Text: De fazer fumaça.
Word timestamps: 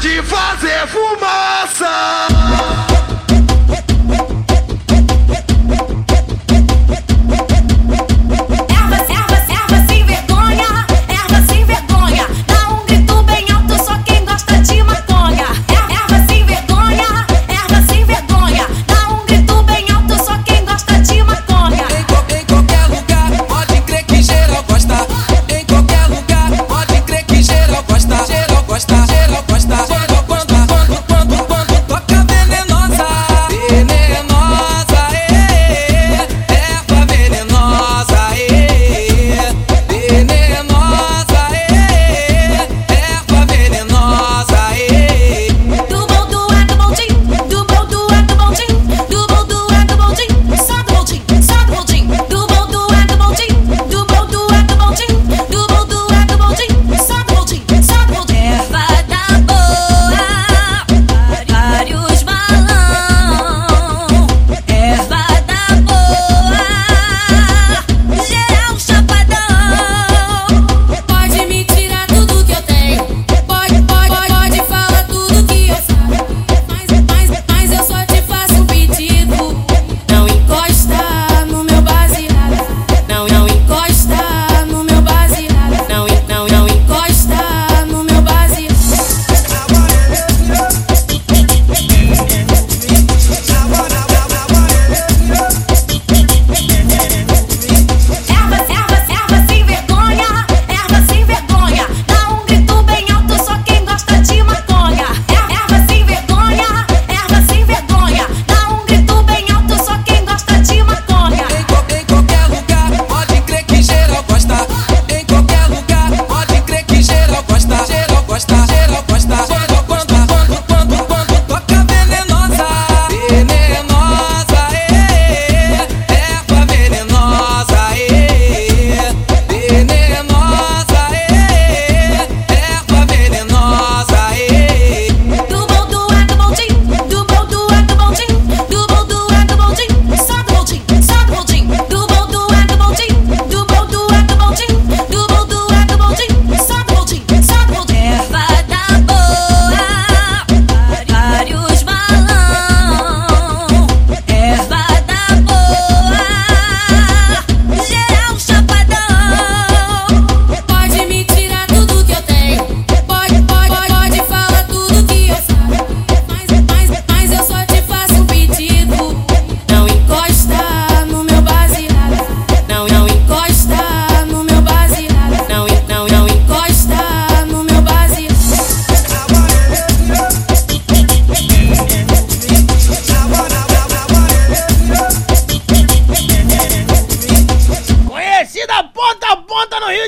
De 0.00 0.22
fazer 0.22 0.86
fumaça. 0.88 2.29